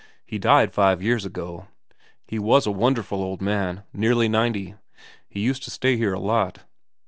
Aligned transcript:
He 0.25 0.39
died 0.39 0.73
five 0.73 1.03
years 1.03 1.25
ago. 1.25 1.67
He 2.27 2.39
was 2.39 2.65
a 2.65 2.71
wonderful 2.71 3.21
old 3.21 3.39
man, 3.39 3.83
nearly 3.93 4.27
ninety. 4.27 4.73
He 5.29 5.41
used 5.41 5.61
to 5.65 5.69
stay 5.69 5.95
here 5.95 6.15
a 6.15 6.19
lot.' 6.19 6.63